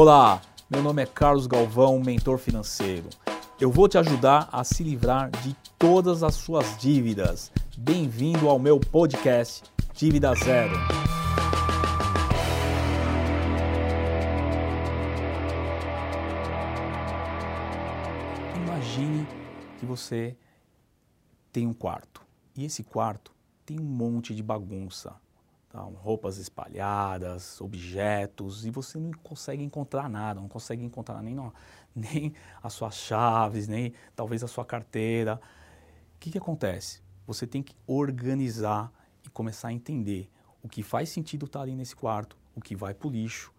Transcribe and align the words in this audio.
Olá, 0.00 0.40
meu 0.70 0.80
nome 0.80 1.02
é 1.02 1.06
Carlos 1.06 1.48
Galvão, 1.48 1.98
mentor 1.98 2.38
financeiro. 2.38 3.08
Eu 3.60 3.68
vou 3.68 3.88
te 3.88 3.98
ajudar 3.98 4.48
a 4.52 4.62
se 4.62 4.84
livrar 4.84 5.28
de 5.28 5.56
todas 5.76 6.22
as 6.22 6.36
suas 6.36 6.78
dívidas. 6.78 7.50
Bem-vindo 7.76 8.48
ao 8.48 8.60
meu 8.60 8.78
podcast 8.78 9.64
Dívida 9.92 10.32
Zero. 10.36 10.72
Imagine 18.54 19.26
que 19.80 19.84
você 19.84 20.36
tem 21.50 21.66
um 21.66 21.74
quarto 21.74 22.24
e 22.56 22.64
esse 22.64 22.84
quarto 22.84 23.32
tem 23.66 23.80
um 23.80 23.84
monte 23.84 24.32
de 24.32 24.44
bagunça, 24.44 25.16
tá? 25.68 25.80
roupas 25.80 26.38
espalhadas, 26.38 27.60
objetos 27.60 28.64
e 28.64 28.70
você 28.70 28.98
não 28.98 29.12
consegue 29.22 29.62
encontrar 29.62 30.08
nada, 30.08 30.40
não 30.40 30.48
consegue 30.48 30.84
encontrar 30.84 31.22
nem, 31.22 31.36
nem 31.94 32.32
as 32.62 32.72
suas 32.72 32.94
chaves, 32.94 33.68
nem 33.68 33.92
talvez 34.14 34.42
a 34.42 34.48
sua 34.48 34.64
carteira. 34.64 35.40
O 36.14 36.18
que, 36.18 36.30
que 36.30 36.38
acontece? 36.38 37.02
Você 37.26 37.46
tem 37.46 37.62
que 37.62 37.74
organizar 37.86 38.92
e 39.24 39.28
começar 39.28 39.68
a 39.68 39.72
entender 39.72 40.30
o 40.62 40.68
que 40.68 40.82
faz 40.82 41.10
sentido 41.10 41.46
estar 41.46 41.62
ali 41.62 41.74
nesse 41.74 41.94
quarto, 41.94 42.36
o 42.54 42.60
que 42.60 42.74
vai 42.74 42.94
para 42.94 43.08
o 43.08 43.10
lixo 43.10 43.52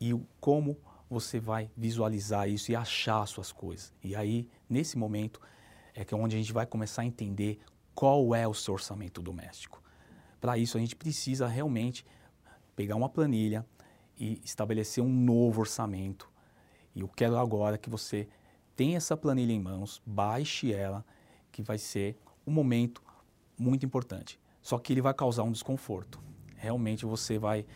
e 0.00 0.12
como 0.40 0.76
você 1.08 1.40
vai 1.40 1.70
visualizar 1.76 2.48
isso 2.48 2.70
e 2.70 2.76
achar 2.76 3.22
as 3.22 3.30
suas 3.30 3.50
coisas. 3.50 3.94
E 4.02 4.14
aí, 4.14 4.48
nesse 4.68 4.98
momento, 4.98 5.40
é 5.94 6.04
que 6.04 6.12
é 6.12 6.16
onde 6.16 6.36
a 6.36 6.38
gente 6.38 6.52
vai 6.52 6.66
começar 6.66 7.02
a 7.02 7.06
entender 7.06 7.58
qual 7.94 8.34
é 8.34 8.46
o 8.46 8.54
seu 8.54 8.74
orçamento 8.74 9.22
doméstico. 9.22 9.82
Para 10.40 10.56
isso, 10.56 10.76
a 10.76 10.80
gente 10.80 10.96
precisa 10.96 11.46
realmente 11.46 12.04
pegar 12.76 12.96
uma 12.96 13.08
planilha 13.08 13.66
e 14.18 14.40
estabelecer 14.44 15.02
um 15.02 15.08
novo 15.08 15.60
orçamento. 15.60 16.30
E 16.94 17.00
eu 17.00 17.08
quero 17.08 17.36
agora 17.36 17.78
que 17.78 17.90
você 17.90 18.28
tenha 18.74 18.96
essa 18.96 19.16
planilha 19.16 19.52
em 19.52 19.60
mãos, 19.60 20.00
baixe 20.06 20.72
ela, 20.72 21.04
que 21.50 21.62
vai 21.62 21.78
ser 21.78 22.16
um 22.46 22.52
momento 22.52 23.02
muito 23.58 23.84
importante. 23.84 24.38
Só 24.62 24.78
que 24.78 24.92
ele 24.92 25.00
vai 25.00 25.14
causar 25.14 25.42
um 25.42 25.52
desconforto. 25.52 26.20
Realmente 26.56 27.04
você 27.04 27.38
vai 27.38 27.66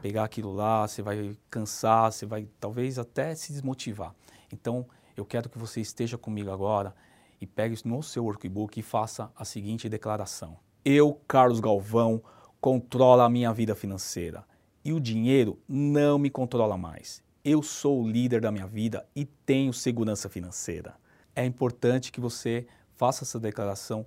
pegar 0.00 0.24
aquilo 0.24 0.52
lá, 0.52 0.86
você 0.86 1.02
vai 1.02 1.36
cansar, 1.50 2.12
você 2.12 2.26
vai 2.26 2.48
talvez 2.60 2.98
até 2.98 3.34
se 3.34 3.52
desmotivar. 3.52 4.14
Então, 4.52 4.86
eu 5.16 5.24
quero 5.24 5.48
que 5.48 5.58
você 5.58 5.80
esteja 5.80 6.18
comigo 6.18 6.50
agora 6.50 6.94
e 7.40 7.46
pegue 7.46 7.76
no 7.84 8.02
seu 8.02 8.24
workbook 8.24 8.78
e 8.78 8.82
faça 8.82 9.30
a 9.34 9.44
seguinte 9.44 9.88
declaração: 9.88 10.58
Eu, 10.88 11.20
Carlos 11.26 11.58
Galvão, 11.58 12.22
controlo 12.60 13.22
a 13.22 13.28
minha 13.28 13.52
vida 13.52 13.74
financeira 13.74 14.46
e 14.84 14.92
o 14.92 15.00
dinheiro 15.00 15.58
não 15.68 16.16
me 16.16 16.30
controla 16.30 16.78
mais. 16.78 17.24
Eu 17.44 17.60
sou 17.60 18.04
o 18.04 18.08
líder 18.08 18.40
da 18.40 18.52
minha 18.52 18.68
vida 18.68 19.04
e 19.12 19.24
tenho 19.24 19.72
segurança 19.72 20.28
financeira. 20.28 20.94
É 21.34 21.44
importante 21.44 22.12
que 22.12 22.20
você 22.20 22.68
faça 22.94 23.24
essa 23.24 23.40
declaração 23.40 24.06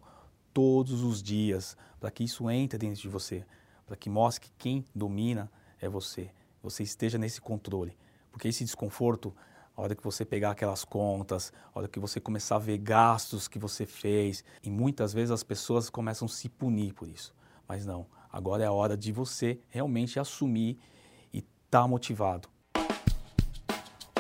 todos 0.54 1.04
os 1.04 1.22
dias, 1.22 1.76
para 2.00 2.10
que 2.10 2.24
isso 2.24 2.50
entre 2.50 2.80
dentro 2.80 3.02
de 3.02 3.10
você, 3.10 3.44
para 3.86 3.98
que 3.98 4.10
mostre 4.10 4.46
que 4.46 4.54
quem 4.58 4.86
domina 4.96 5.52
é 5.82 5.90
você. 5.90 6.32
Você 6.64 6.82
esteja 6.82 7.18
nesse 7.18 7.42
controle. 7.42 7.98
Porque 8.32 8.48
esse 8.48 8.64
desconforto, 8.64 9.36
hora 9.80 9.96
que 9.96 10.04
você 10.04 10.26
pegar 10.26 10.52
aquelas 10.52 10.84
contas, 10.84 11.54
hora 11.74 11.88
que 11.88 12.00
você 12.00 12.20
começar 12.20 12.58
a 12.58 12.60
ver 12.60 12.78
gastos 12.78 13.48
que 13.48 13.58
você 13.58 13.86
fez, 13.86 14.44
e 14.62 14.70
muitas 14.70 15.14
vezes 15.14 15.32
as 15.32 15.44
pessoas 15.44 15.90
começam 15.90 16.26
a 16.26 16.30
se 16.30 16.50
punir 16.50 16.94
por 16.94 17.08
isso. 17.08 17.34
Mas 17.68 17.86
não, 17.86 18.06
agora 18.32 18.64
é 18.64 18.68
a 18.68 18.72
hora 18.72 18.98
de 18.98 19.12
você 19.12 19.60
realmente 19.70 20.20
assumir 20.20 20.78
e 21.34 21.40
estar 21.40 21.82
tá 21.82 21.88
motivado. 21.88 22.50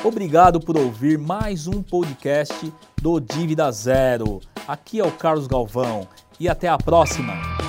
Obrigado 0.04 0.62
por 0.62 0.78
ouvir 0.78 1.18
mais 1.18 1.68
um 1.68 1.84
podcast 1.84 2.74
do 3.02 3.20
Dívida 3.20 3.70
Zero. 3.70 4.40
Aqui 4.66 5.00
é 5.02 5.06
o 5.06 5.12
Carlos 5.12 5.46
Galvão 5.46 6.08
e 6.40 6.48
até 6.48 6.70
a 6.70 6.78
próxima! 6.78 7.69